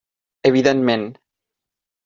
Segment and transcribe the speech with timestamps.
[0.51, 1.21] Evidentment.